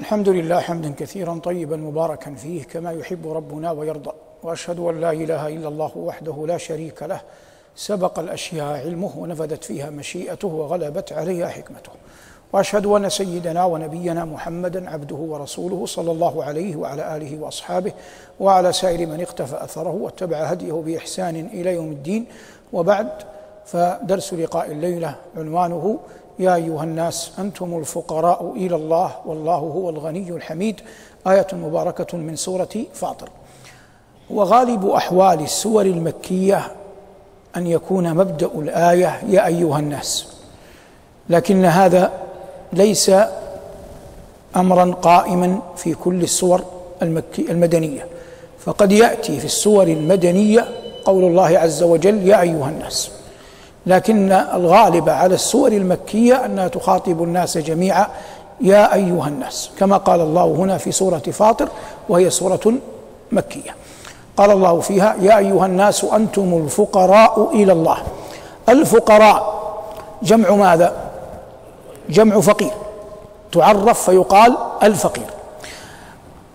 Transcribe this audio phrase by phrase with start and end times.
[0.00, 4.10] الحمد لله حمدا كثيرا طيبا مباركا فيه كما يحب ربنا ويرضى
[4.42, 7.20] وأشهد أن لا إله إلا الله وحده لا شريك له
[7.76, 11.90] سبق الأشياء علمه ونفذت فيها مشيئته وغلبت عليها حكمته
[12.52, 17.92] وأشهد أن سيدنا ونبينا محمدا عبده ورسوله صلى الله عليه وعلى آله وأصحابه
[18.40, 22.26] وعلى سائر من اقتفى أثره واتبع هديه بإحسان إلى يوم الدين
[22.72, 23.08] وبعد
[23.66, 25.98] فدرس لقاء الليلة عنوانه
[26.40, 30.80] يا أيها الناس أنتم الفقراء إلى الله والله هو الغني الحميد.
[31.26, 33.28] آية مباركة من سورة فاطر.
[34.30, 36.72] وغالب أحوال السور المكية
[37.56, 40.26] أن يكون مبدأ الآية يا أيها الناس.
[41.28, 42.12] لكن هذا
[42.72, 43.10] ليس
[44.56, 46.64] امرا قائما في كل السور
[47.02, 48.06] المكي المدنية.
[48.58, 50.68] فقد يأتي في السور المدنية
[51.04, 53.19] قول الله عز وجل يا أيها الناس.
[53.90, 58.06] لكن الغالب على السور المكية أنها تخاطب الناس جميعا.
[58.60, 61.68] يا أيها الناس كما قال الله هنا في سورة فاطر
[62.08, 62.74] وهي سورة
[63.32, 63.74] مكية.
[64.36, 67.96] قال الله فيها يا أيها الناس أنتم الفقراء إلى الله.
[68.68, 69.60] الفقراء
[70.22, 70.92] جمع ماذا؟
[72.10, 72.72] جمع فقير.
[73.52, 75.30] تعرف فيقال الفقير.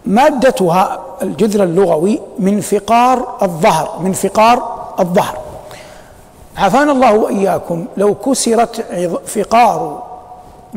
[0.05, 5.44] مادتها الجذر اللغوي من فقار الظهر من فقار الظهر.
[6.57, 8.85] عافانا الله وإياكم لو كسرت
[9.27, 10.03] فقار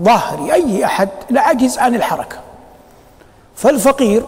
[0.00, 2.36] ظهر أي أحد لعجز عن الحركة.
[3.56, 4.24] فالفقير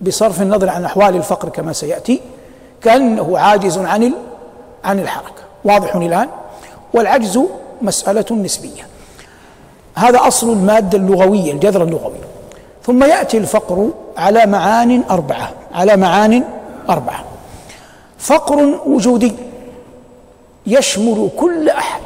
[0.00, 2.20] بصرف النظر عن أحوال الفقر كما سيأتي
[2.82, 4.12] كأنه عاجز عن
[4.84, 5.42] عن الحركة.
[5.64, 6.28] واضح الآن؟
[6.94, 7.40] والعجز
[7.82, 8.86] مسألة نسبية.
[9.94, 12.18] هذا أصل المادة اللغوية الجذر اللغوي.
[12.86, 16.44] ثم يأتي الفقر على معان أربعة على معان
[16.90, 17.24] أربعة.
[18.18, 19.47] فقر وجودي.
[20.68, 22.02] يشمل كل أحد.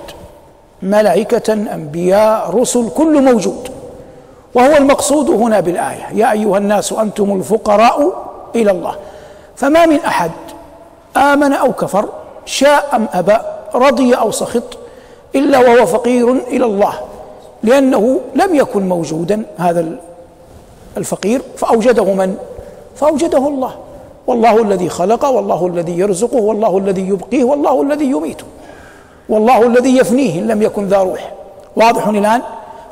[0.83, 3.69] ملائكة أنبياء رسل كل موجود.
[4.55, 6.07] وهو المقصود هنا بالآية.
[6.15, 8.25] يا أيها الناس أنتم الفقراء
[8.55, 8.95] إلى الله.
[9.57, 10.31] فما من أحد
[11.17, 12.09] آمن أو كفر
[12.47, 13.37] شاء أم أبى
[13.75, 14.79] رضي أو سخط
[15.35, 16.95] إلا وهو فقير إلى الله.
[17.63, 19.87] لأنه لم يكن موجودا هذا
[20.97, 22.37] الفقير فأوجده من؟
[22.97, 23.75] فأوجده الله.
[24.27, 28.45] والله الذي خلق والله الذي يرزقه والله الذي يبقيه والله الذي يميته
[29.29, 31.33] والله الذي يفنيه إن لم يكن ذا روح.
[31.77, 32.43] واضح الآن؟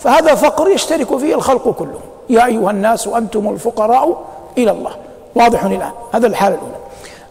[0.00, 2.00] فهذا فقر يشترك فيه الخلق كلهم.
[2.30, 4.22] يا أيها الناس أنتم الفقراء
[4.58, 4.90] إلى الله.
[5.34, 6.74] واضح الآن؟ هذا الحالة الأولى.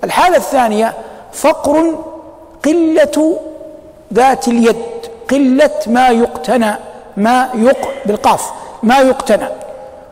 [0.03, 0.93] الحالة الثانية
[1.33, 1.95] فقر
[2.65, 3.37] قلة
[4.13, 4.75] ذات اليد.
[5.31, 6.75] قلة ما يقتنى
[7.17, 8.51] ما يق بالقاف.
[8.83, 9.47] ما يقتنى.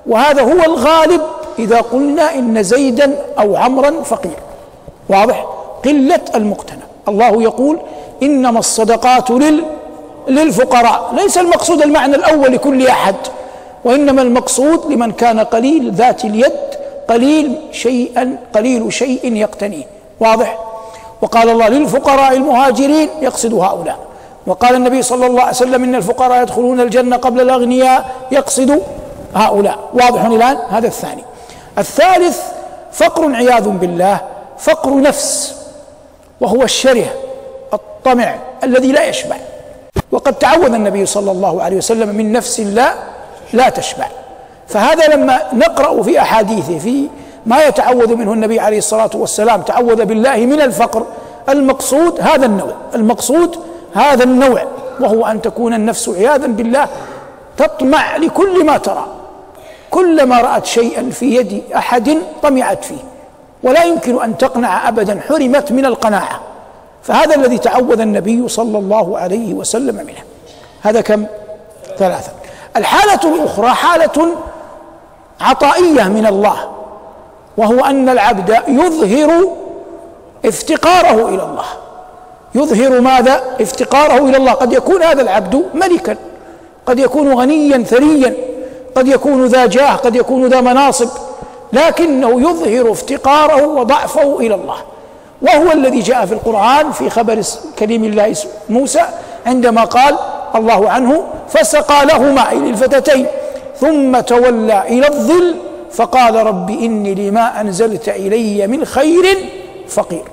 [0.07, 1.21] وهذا هو الغالب
[1.59, 4.39] إذا قلنا إن زيدا أو عمرا فقير.
[5.09, 5.45] واضح؟
[5.85, 6.83] قلة المقتنى.
[7.07, 7.79] الله يقول
[8.23, 9.63] إنما الصدقات لل
[10.27, 11.13] للفقراء.
[11.15, 13.15] ليس المقصود المعنى الأول لكل أحد
[13.85, 16.53] وإنما المقصود لمن كان قليل ذات اليد
[17.09, 19.83] قليل شيئا قليل شيء يقتنيه.
[20.19, 20.59] واضح؟
[21.21, 23.97] وقال الله للفقراء المهاجرين يقصد هؤلاء.
[24.47, 28.81] وقال النبي صلى الله عليه وسلم إن الفقراء يدخلون الجنة قبل الأغنياء يقصد
[29.35, 29.77] هؤلاء.
[29.93, 31.23] واضح الآن؟ هذا الثاني.
[31.77, 32.41] الثالث
[32.91, 34.21] فقر عياذ بالله
[34.57, 35.55] فقر نفس
[36.41, 37.07] وهو الشره
[37.73, 39.35] الطمع الذي لا يشبع.
[40.11, 42.93] وقد تعوذ النبي صلى الله عليه وسلم من نفس لا
[43.53, 44.07] لا تشبع.
[44.67, 47.07] فهذا لما نقرأ في أحاديثه في
[47.45, 51.05] ما يتعوذ منه النبي عليه الصلاة والسلام تعوذ بالله من الفقر
[51.49, 53.59] المقصود هذا النوع المقصود
[53.93, 54.63] هذا النوع
[54.99, 56.87] وهو أن تكون النفس عياذا بالله
[57.57, 59.16] تطمع لكل ما ترى.
[59.97, 63.03] كلما رأت شيئا في يد أحد طمعت فيه.
[63.63, 66.39] ولا يمكن أن تقنع ابدا حرمت من القناعة.
[67.03, 70.23] فهذا الذي تعوذ النبي صلى الله عليه وسلم منه.
[70.81, 71.25] هذا كم؟
[71.97, 72.31] ثلاثة.
[72.75, 74.27] الحالة الأخرى حالة
[75.41, 76.71] عطائية من الله
[77.57, 79.47] وهو أن العبد يظهر
[80.45, 81.65] افتقاره إلى الله.
[82.55, 84.51] يظهر ماذا؟ افتقاره إلى الله.
[84.51, 86.15] قد يكون هذا العبد ملكا
[86.85, 88.56] قد يكون غنيا ثريا.
[88.97, 91.09] قد يكون ذا جاه قد يكون ذا مناصب
[91.73, 94.77] لكنه يظهر افتقاره وضعفه إلى الله.
[95.41, 97.41] وهو الذي جاء في القرآن في خبر
[97.79, 98.35] كليم الله
[98.69, 99.01] موسى
[99.45, 100.17] عندما قال
[100.55, 103.25] الله عنه فسقى لهما إلى الفتتين
[103.79, 105.55] ثم تولى إلى الظل
[105.91, 109.25] فقال رب إني لما أنزلت إلي من خير
[109.87, 110.23] فقير.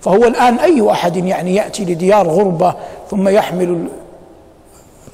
[0.00, 2.74] فهو الآن أي أحد يعني يأتي لديار غربة
[3.10, 3.86] ثم يحمل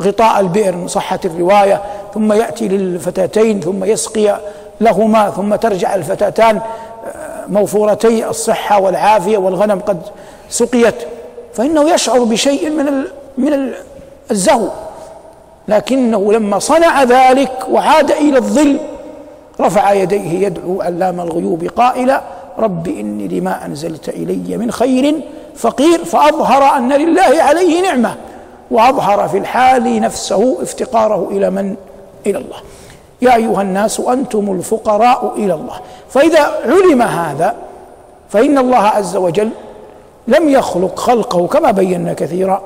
[0.03, 1.83] غطاء البئر من صحة الرواية
[2.15, 4.39] ثم يأتي للفتاتين ثم يسقي
[4.81, 6.61] لهما ثم ترجع الفتاتان
[7.49, 10.03] موفورتي الصحة والعافية والغنم قد
[10.49, 10.95] سقيت.
[11.55, 13.05] فإنه يشعر بشيء من
[13.39, 13.73] من
[14.31, 14.69] الزهو.
[15.69, 18.79] لكنه لما صنع ذلك وعاد إلى الظل
[19.61, 22.23] رفع يديه يدعو علام الغيوب قائلا
[22.59, 25.21] رب إني لما أنزلت إلي من خير
[25.57, 28.15] فقير فأظهر أن لله عليه نعمة
[28.71, 31.77] وأظهر في الحال نفسه افتقاره إلى من
[32.31, 32.57] إلى الله.
[33.23, 35.81] يا أيها الناس أنتم الفقراء إلى الله.
[36.11, 37.55] فإذا علم هذا
[38.31, 39.51] فإن الله عز وجل
[40.29, 42.63] لم يخلق خلقه كما بينا كثيرا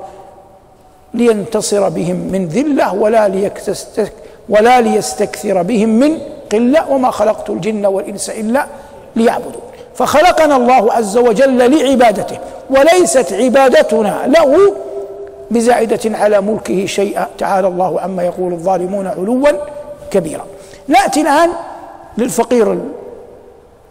[1.15, 3.29] لينتصر بهم من ذلة ولا
[4.49, 6.19] ولا ليستكثر بهم من
[6.53, 6.91] قلة.
[6.91, 8.67] وما خلقت الجن والإنس إلا
[9.17, 9.63] ليعبدون.
[9.95, 12.39] فخلقنا الله عز وجل لعبادته
[12.71, 14.75] وليست عبادتنا له
[15.53, 17.27] بزائدة على ملكه شيئا.
[17.39, 19.49] تعالى الله عما يقول الظالمون علوا
[20.11, 20.45] كبيرا.
[20.89, 21.51] نأتي الآن
[22.19, 22.79] للفقير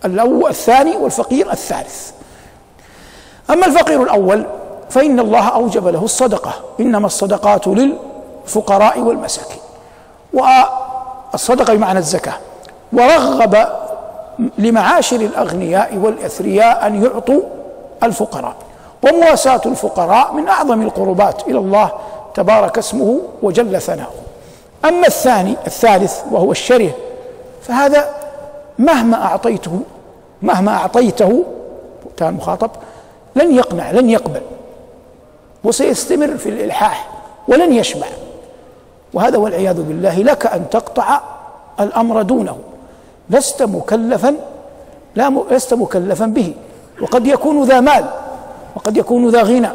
[0.05, 2.11] الأول الثاني والفقير الثالث.
[3.49, 4.45] أما الفقير الأول
[4.89, 6.53] فإن الله أوجب له الصدقة.
[6.79, 9.61] إنما الصدقات للفقراء والمساكين.
[10.33, 12.33] والصدقة بمعنى الزكاة.
[12.93, 13.67] ورغب
[14.57, 17.41] لمعاشر الأغنياء والأثرياء أن يعطوا
[18.03, 18.55] الفقراء.
[19.03, 21.91] ومواساة الفقراء من أعظم القربات إلى الله
[22.33, 24.13] تبارك اسمه وجل ثناؤه.
[24.85, 26.91] أما الثاني الثالث وهو الشره
[27.61, 28.09] فهذا
[28.79, 29.79] مهما أعطيته
[30.41, 31.43] مهما أعطيته
[32.17, 32.69] كان مخاطب
[33.35, 34.41] لن يقنع لن يقبل
[35.63, 37.09] وسيستمر في الإلحاح
[37.47, 38.07] ولن يشبع.
[39.13, 41.21] وهذا والعياذ بالله لك أن تقطع
[41.79, 42.57] الأمر دونه.
[43.29, 44.35] لست مكلفا
[45.15, 46.53] لا لست مكلفا به
[47.01, 48.05] وقد يكون ذا مال.
[48.75, 49.69] وقد يكون ذا غنى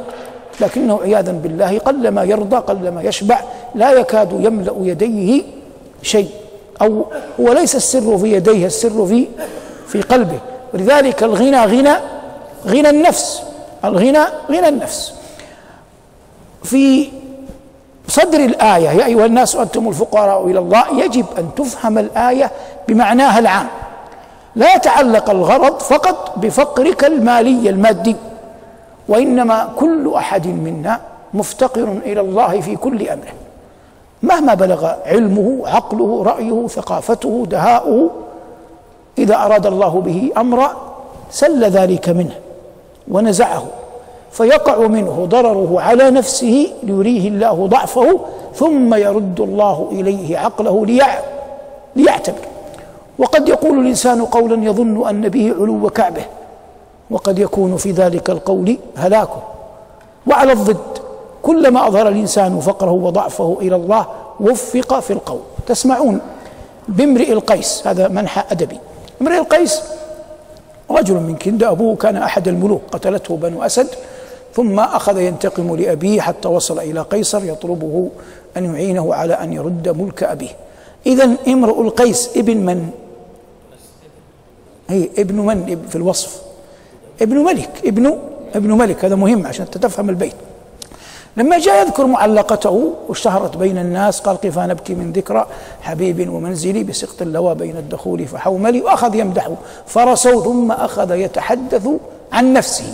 [0.61, 3.41] لكنه عياذا بالله قل ما يرضى قل ما يشبع
[3.75, 5.43] لا يكاد يملأ يديه
[6.03, 6.29] شيء
[6.83, 7.07] أو
[7.41, 9.27] هو ليس السر في يديه السر في
[9.89, 10.39] في قلبه.
[10.75, 11.95] ولذلك الغنى غنى
[12.67, 13.43] غنى النفس
[13.85, 15.15] الغنى غنى النفس.
[16.65, 17.09] في
[18.09, 22.51] صدر الآية يا أيها الناس أنتم الفقراء إلى الله يجب أن تفهم الآية
[22.89, 23.67] بمعناها العام.
[24.57, 28.17] لا يتعلق الغرض فقط بفقرك المالي المادي.
[29.09, 31.01] وإنما كل أحد منا
[31.35, 33.33] مفتقر إلى الله في كل أمره.
[34.23, 38.11] مهما بلغ علمه عقله رأيه ثقافته دهاؤه
[39.19, 40.77] إذا أراد الله به أمرا
[41.31, 42.35] سل ذلك منه
[43.09, 43.65] ونزعه
[44.33, 48.21] فيقع منه ضرره على نفسه ليريه الله ضعفه
[48.55, 50.87] ثم يرد الله إليه عقله
[51.97, 52.45] ليعتبر.
[53.19, 56.25] وقد يقول الإنسان قولا يظن أن به علو كعبه
[57.11, 59.43] وقد يكون في ذلك القول هلاكه
[60.27, 60.99] وعلى الضد
[61.43, 64.07] كلما أظهر الإنسان فقره وضعفه إلى الله
[64.41, 65.41] وفق في القول.
[65.67, 66.21] تسمعون
[66.89, 68.79] بامرئ القيس هذا منحى أدبي.
[69.23, 69.83] امرئ القيس
[70.91, 73.89] رجل من كند أبوه كان أحد الملوك قتلته بنو أسد
[74.55, 78.11] ثم أخذ ينتقم لأبيه حتى وصل إلى قيصر يطلبه
[78.57, 80.57] أن يعينه على أن يرد ملك أبيه.
[81.07, 82.91] اذا امرؤ القيس ابن من؟
[84.89, 86.46] هي ابن من؟ في الوصف.
[87.23, 88.19] ابن ملك ابن
[88.55, 90.35] ابن ملك هذا مهم عشان تفهم البيت.
[91.37, 95.47] لما جاء يذكر معلقته واشتهرت بين الناس قال كيف نبكي من ذكرى؟
[95.83, 98.81] حبيب ومنزلي بسقط اللوى بين الدخول فحوملي.
[98.81, 99.55] وأخذ يمدحه.
[99.87, 101.89] فرسوا ثم أخذ يتحدث
[102.33, 102.85] عن نفسه.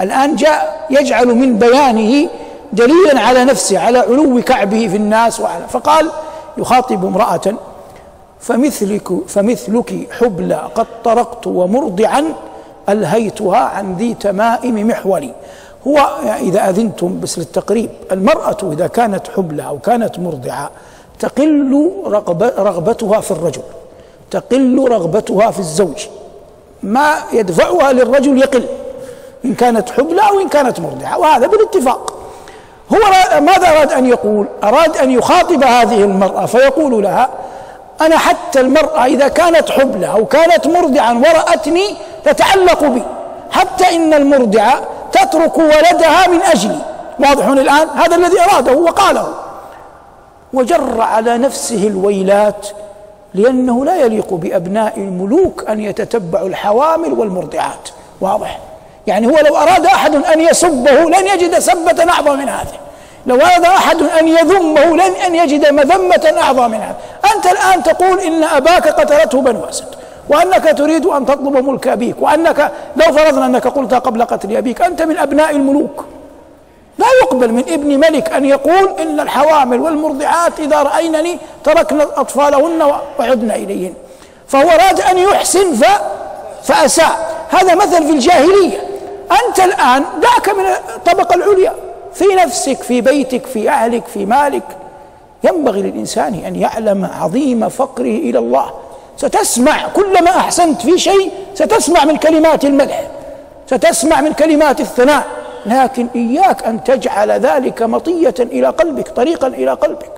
[0.00, 2.28] الآن جاء يجعل من بيانه
[2.72, 5.64] دليلا على نفسه على علو كعبه في الناس وعلى.
[5.68, 6.10] فقال
[6.58, 7.54] يخاطب امرأة
[8.40, 12.24] فمثلك فمثلك حبلى قد طرقت ومرضعا
[12.88, 15.34] ألهيتها عن ذي تمائم محولي
[15.86, 15.98] هو
[16.40, 20.70] إذا أذنتم بس للتقريب المرأة إذا كانت حبلى أو كانت مرضعة
[21.18, 23.62] تقل رغبة رغبتها في الرجل
[24.30, 26.06] تقل رغبتها في الزوج.
[26.82, 28.64] ما يدفعها للرجل يقل
[29.44, 32.16] إن كانت حبلى أو إن كانت مرضعة وهذا بالاتفاق.
[32.92, 32.98] هو
[33.40, 37.30] ماذا أراد أن يقول؟ أراد أن يخاطب هذه المرأة فيقول لها
[38.00, 43.02] أنا حتى المرأة إذا كانت حبلى أو كانت مرضعا ورأتني تتعلق بي.
[43.50, 46.78] حتى إن المرضعة تترك ولدها من أجلي.
[47.18, 49.34] واضح الآن؟ هذا الذي أراده وقاله.
[50.52, 52.68] وجر على نفسه الويلات
[53.34, 57.88] لأنه لا يليق بأبناء الملوك أن يتتبعوا الحوامل والمرضعات.
[58.20, 58.58] واضح؟
[59.06, 62.89] يعني هو لو أراد أحد أن يسبه لن يجد سبة أعظم من هذه.
[63.26, 66.96] لو أراد أحد أن يذمه لن أن يجد مذمة أعظم من هذه
[67.36, 69.86] أنت الآن تقول إن أباك قتلته بنو أسد
[70.28, 75.02] وأنك تريد أن تطلب ملك أبيك وأنك لو فرضنا أنك قلت قبل قتل أبيك أنت
[75.02, 76.04] من أبناء الملوك.
[76.98, 82.82] لا يقبل من ابن ملك أن يقول إن الحوامل والمرضعات إذا رأينني تركنا أطفالهن
[83.18, 83.94] وعدنا إليهن.
[84.48, 85.84] فهو أراد أن يحسن ف
[86.62, 87.44] فأساء.
[87.50, 88.78] هذا مثل في الجاهلية.
[89.46, 90.64] أنت الآن دعك من
[90.96, 91.74] الطبقة العليا.
[92.14, 94.62] في نفسك في بيتك في أهلك في مالك.
[95.44, 98.70] ينبغي للإنسان أن يعلم عظيم فقره إلى الله.
[99.16, 103.02] ستسمع كلما أحسنت في شيء ستسمع من كلمات المدح
[103.66, 105.24] ستسمع من كلمات الثناء.
[105.66, 110.10] لكن إياك أن تجعل ذلك مطية إلى قلبك طريقا إلى قلبك.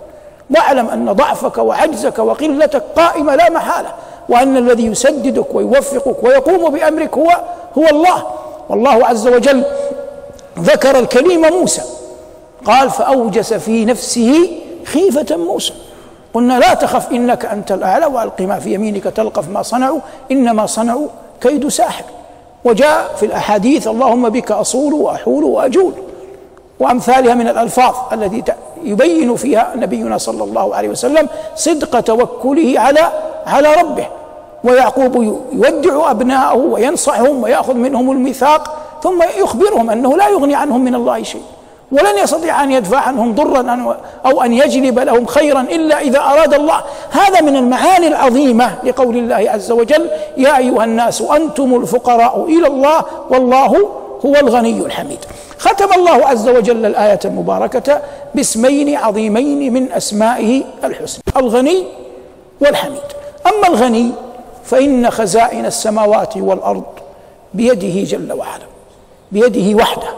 [0.50, 3.88] واعلم أن ضعفك وعجزك وقلتك قائمة لا محالة
[4.28, 7.30] وأن الذي يسددك ويوفقك ويقوم بأمرك هو
[7.78, 8.22] هو الله.
[8.68, 9.64] والله عز وجل
[10.59, 11.82] ذكر الكليم موسى.
[12.64, 14.50] قال فأوجس في نفسه
[14.85, 15.73] خيفة موسى.
[16.35, 21.06] قلنا لا تخف إنك أنت الأعلى وألق ما في يمينك تلقف ما صنعوا إنما صنعوا
[21.40, 22.04] كيد ساحر.
[22.64, 25.92] وجاء في الأحاديث اللهم بك أصول وأحول وأجول.
[26.80, 28.42] وأمثالها من الألفاظ التي
[28.85, 33.12] يبين فيها نبينا صلى الله عليه وسلم صدق توكله على
[33.47, 34.06] على ربه.
[34.64, 38.82] ويعقوب يودع أبناءه وينصحهم ويأخذ منهم الميثاق.
[39.02, 41.42] ثم يخبرهم أنه لا يغني عنهم من الله شيء
[41.92, 46.80] ولن يستطيع أن يدفع عنهم ضرا أو أن يجلب لهم خيرا إلا إذا أراد الله.
[47.11, 53.04] هذا من المعاني العظيمة لقول الله عز وجل يا أيها الناس أنتم الفقراء إلى الله
[53.30, 53.88] والله
[54.26, 55.18] هو الغني الحميد.
[55.59, 58.00] ختم الله عز وجل الآية المباركة
[58.35, 61.85] باسمين عظيمين من أسمائه الحسنى الغني
[62.61, 63.02] والحميد.
[63.47, 64.11] أما الغني
[64.64, 66.85] فإن خزائن السماوات والأرض
[67.54, 68.72] بيده جل وعلا.
[69.33, 70.09] بيده وحده.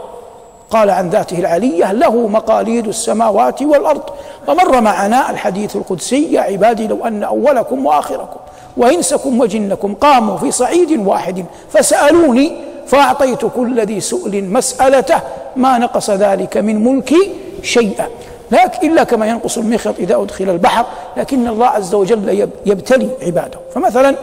[0.69, 4.01] قال عن ذاته العلية له مقاليد السماوات والأرض.
[4.47, 8.39] ومر معنا الحديث القدسي يا عبادي لو أن أولكم وآخركم
[8.77, 12.51] وإنسكم وجنكم قاموا في صعيد واحد فسألوني
[12.87, 15.19] فأعطيت كل ذي سؤل مسألته
[15.55, 17.31] ما نقص ذلك من ملكي
[17.63, 18.07] شيئا.
[18.51, 20.85] لكن إلا كما ينقص المخيط إذا أدخل البحر
[21.17, 23.59] لكن الله عز وجل يبتلي عباده.
[23.73, 24.15] فمثلا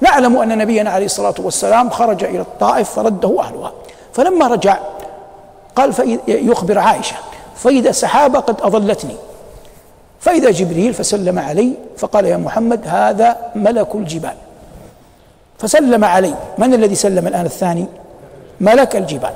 [0.00, 3.72] نعلم أن نبينا عليه الصلاة والسلام خرج إلى الطائف فرده أهلها.
[4.12, 4.78] فلما رجع
[5.76, 7.16] قال يخبر عائشة
[7.56, 9.16] فإذا سحابة قد أضلتني.
[10.20, 14.34] فإذا جبريل فسلم علي فقال يا محمد هذا ملك الجبال.
[15.58, 16.34] فسلم علي.
[16.58, 17.86] من الذي سلم الآن الثاني؟
[18.60, 19.32] ملك الجبال.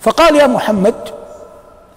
[0.00, 0.94] فقال يا محمد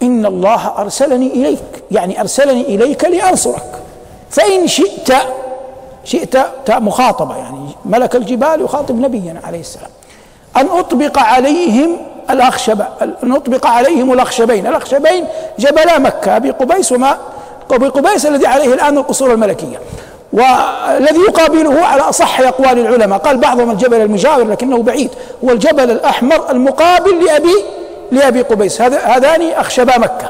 [0.01, 3.81] إن الله أرسلني إليك يعني أرسلني إليك لأنصرك.
[4.29, 5.13] فإن شئت
[6.03, 6.37] شئت
[6.69, 9.89] مخاطبة يعني ملك الجبال يخاطب نبينا عليه السلام.
[10.57, 11.97] أن أطبق عليهم
[12.29, 12.81] الأخشب
[13.23, 14.67] نطبق عليهم الأخشبين.
[14.67, 15.25] الأخشبين
[15.59, 17.17] جبلا مكة أبي قبيس وما
[17.71, 19.79] أبي قبيس الذي عليه الآن القصور الملكية.
[20.33, 23.19] والذي يقابله على أصح أقوال العلماء.
[23.19, 25.09] قال بعضهم الجبل المجاور لكنه بعيد.
[25.43, 27.55] هو الجبل الأحمر المقابل لأبي
[28.11, 28.81] لأبي قبيس.
[28.81, 30.29] هذان أخشبا مكة.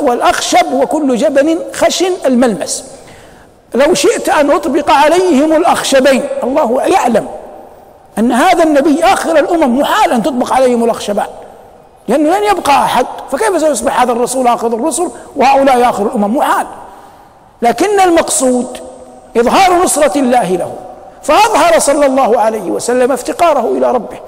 [0.00, 2.84] والأخشب وكل جبل خشن الملمس.
[3.74, 6.22] لو شئت أن أطبق عليهم الأخشبين.
[6.42, 7.26] الله يعلم.
[8.18, 11.26] أن هذا النبي آخر الأمم محال أن تطبق عليهم الأخشبان
[12.08, 13.06] لأنه لن يبقى أحد.
[13.32, 16.66] فكيف سيصبح هذا الرسول آخر الرسل وهؤلاء آخر الأمم محال؟
[17.62, 18.78] لكن المقصود
[19.36, 20.74] إظهار نصرة الله له.
[21.22, 24.18] فأظهر صلى الله عليه وسلم افتقاره إلى ربه.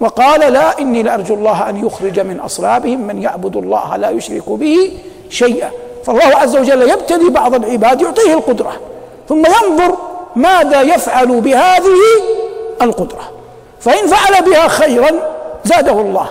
[0.00, 4.98] وقال لا إني لأرجو الله أن يخرج من أصلابهم من يعبد الله لا يشرك به
[5.30, 5.70] شيئا.
[6.04, 8.72] فالله عز وجل يبتلي بعض العباد يعطيه القدرة.
[9.28, 9.96] ثم ينظر
[10.36, 11.98] ماذا يفعل بهذه
[12.84, 13.30] القدرة.
[13.80, 15.10] فإن فعل بها خيرا
[15.64, 16.26] زاده الله.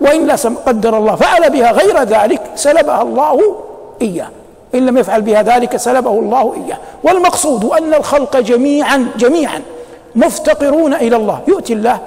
[0.00, 0.34] وإن لا
[0.66, 1.14] قدر الله.
[1.14, 3.56] فعل بها غير ذلك سلبها الله
[4.02, 4.28] إياه.
[4.74, 6.78] إن لم يفعل بها ذلك سلبه الله إياه.
[7.02, 9.62] والمقصود أن الخلق جميعا جميعا
[10.14, 11.40] مفتقرون إلى الله.
[11.48, 11.98] يؤتي الله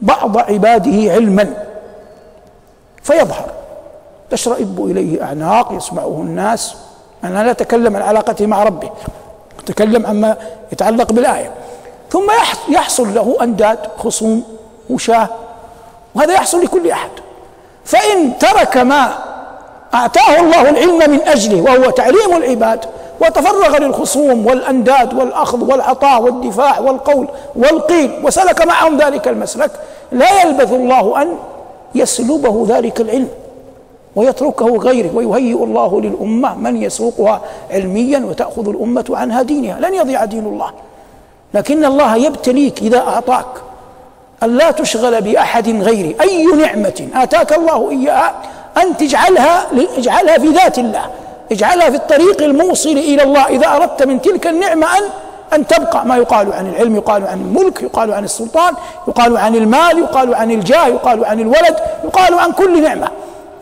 [0.00, 1.54] بعض عباده علما
[3.02, 3.50] فيظهر.
[4.30, 6.76] تشرئب إليه أعناق يسمعه الناس.
[7.24, 8.90] أنا لا أتكلم عن علاقته مع ربه
[9.58, 10.36] أتكلم عما
[10.72, 11.50] يتعلق بالآية.
[12.10, 12.30] ثم
[12.68, 14.42] يحصل له أنداد خصوم
[14.90, 15.28] وشاه
[16.14, 17.10] وهذا يحصل لكل أحد.
[17.84, 19.18] فإن ترك ما
[19.94, 22.84] أعطاه الله العلم من أجله وهو تعليم العباد
[23.20, 29.70] وتفرغ للخصوم والأنداد والأخذ والعطاء والدفاع والقول والقيل وسلك معهم ذلك المسلك
[30.12, 31.36] لا يلبث الله أن
[31.94, 33.28] يسلبه ذلك العلم
[34.16, 39.80] ويتركه غيره ويهيئ الله للأمة من يسوقها علميا وتأخذ الأمة عنها دينها.
[39.80, 40.70] لن يضيع دين الله.
[41.54, 43.46] لكن الله يبتليك إذا أعطاك.
[44.42, 46.16] أن لا تشغل بأحد غيري.
[46.20, 48.34] أي نعمة آتاك الله إياها
[48.82, 49.66] أن تجعلها
[49.98, 51.04] اجعلها في ذات الله.
[51.52, 53.46] اجعلها في الطريق الموصل إلى الله.
[53.46, 55.02] إذا أردت من تلك النعمة أن
[55.52, 56.06] أن تبقى.
[56.06, 58.74] ما يقال عن العلم يقال عن الملك يقال عن السلطان
[59.08, 63.08] يقال عن المال يقال عن الجاه يقال عن الولد يقال عن كل نعمة.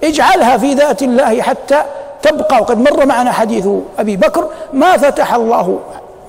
[0.05, 1.83] اجعلها في ذات الله حتى
[2.23, 2.61] تبقى.
[2.61, 3.69] وقد مر معنا حديث
[3.99, 5.81] أبي بكر ما فتح الله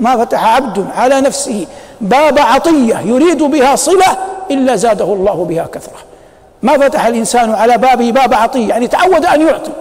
[0.04, 1.66] ما فتح عبد على نفسه
[2.02, 4.18] باب عطية يريد بها صلة
[4.52, 5.98] إلا زاده الله بها كثرة.
[6.62, 9.72] ما فتح الإنسان على بابه باب عطية يعني تعود أن يعطي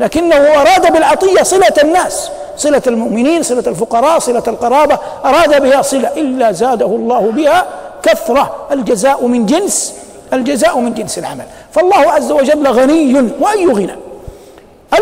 [0.00, 6.52] لكنه أراد بالعطية صلة الناس صلة المؤمنين صلة الفقراء صلة القرابة أراد بها صلة إلا
[6.52, 7.66] زاده الله بها
[8.02, 8.56] كثرة.
[8.72, 9.94] الجزاء من جنس
[10.32, 11.44] الجزاء من جنس العمل.
[11.72, 13.96] فالله عز وجل غني وأي غنى.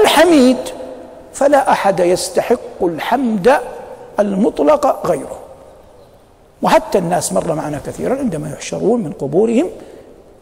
[0.01, 0.57] الحميد
[1.35, 3.59] فلا أحد يستحق الحمد
[4.21, 5.39] المطلق غيره.
[6.63, 9.67] وحتى الناس مر معنا كثيرا عندما يحشرون من قبورهم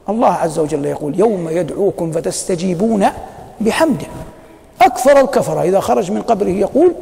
[0.09, 3.07] الله عز وجل يقول يوم يدعوكم فتستجيبون
[3.61, 4.07] بحمده
[4.83, 6.93] أكثر الكفرة إذا خرج من قبره يقول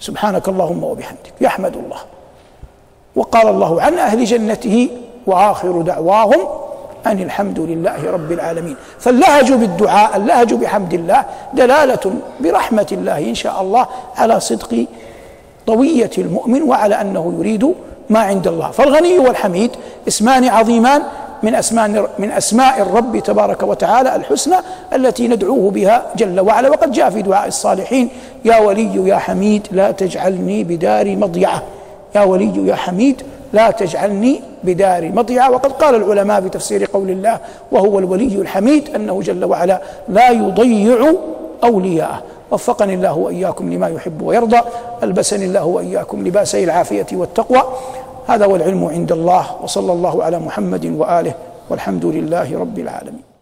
[0.00, 1.98] سبحانك اللهم وبحمدك يحمد الله.
[3.16, 4.88] وقال الله عن أهل جنته
[5.26, 6.40] وآخر دعواهم
[7.06, 8.76] أن الحمد لله رب العالمين.
[8.98, 14.86] فاللهج بالدعاء اللهج بحمد الله دلالة برحمة الله إن شاء الله على صدق
[15.66, 17.74] طوية المؤمن وعلى أنه يريد
[18.10, 18.70] ما عند الله.
[18.70, 19.70] فالغني والحميد
[20.08, 21.02] اسمان عظيمان
[21.42, 24.56] من اسماء من أسماء الرب تبارك وتعالى الحسنى
[24.92, 26.68] التي ندعوه بها جل وعلا.
[26.68, 28.08] وقد جاء في دعاء الصالحين
[28.44, 31.62] يا ولي يا حميد لا تجعلني بدار مضيعة.
[32.14, 35.50] يا ولي يا حميد لا تجعلني بدار مضيعة.
[35.50, 37.38] وقد قال العلماء في تفسير قول الله
[37.72, 41.12] وهو الولي الحميد أنه جل وعلا لا يضيع
[41.64, 44.60] اولياءه وفقني الله وإياكم لما يحب ويرضى.
[45.02, 47.62] ألبسني الله وإياكم لباسي العافية والتقوى.
[48.26, 49.44] هذا والعلم عند الله.
[49.62, 51.34] وصلى الله على محمد وآله.
[51.70, 53.33] والحمد لله رب العالمين.